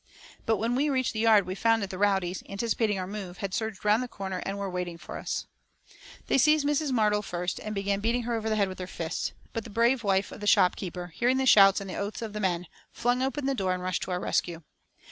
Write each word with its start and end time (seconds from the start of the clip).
But 0.47 0.57
when 0.57 0.73
we 0.73 0.89
reached 0.89 1.13
the 1.13 1.19
yard 1.19 1.45
we 1.45 1.53
found 1.53 1.83
that 1.83 1.91
the 1.91 1.97
rowdies, 1.99 2.41
anticipating 2.49 2.97
our 2.97 3.05
move, 3.05 3.37
had 3.37 3.53
surged 3.53 3.85
round 3.85 4.01
the 4.01 4.07
corner, 4.07 4.41
and 4.47 4.57
were 4.57 4.67
waiting 4.67 4.97
for 4.97 5.19
us. 5.19 5.45
They 6.25 6.39
seized 6.39 6.65
Mrs. 6.65 6.91
Martel 6.91 7.21
first, 7.21 7.59
and 7.59 7.75
began 7.75 7.99
beating 7.99 8.23
her 8.23 8.33
over 8.33 8.49
the 8.49 8.55
head 8.55 8.67
with 8.67 8.79
their 8.79 8.87
fists, 8.87 9.33
but 9.53 9.63
the 9.63 9.69
brave 9.69 10.03
wife 10.03 10.31
of 10.31 10.39
the 10.41 10.47
shopkeeper, 10.47 11.13
hearing 11.13 11.37
the 11.37 11.45
shouts 11.45 11.79
and 11.79 11.87
the 11.87 11.97
oaths 11.97 12.23
of 12.23 12.33
the 12.33 12.39
men, 12.39 12.65
flung 12.91 13.21
open 13.21 13.45
the 13.45 13.53
door 13.53 13.75
and 13.75 13.83
rushed 13.83 14.01
to 14.01 14.09
our 14.09 14.19
rescue. 14.19 14.63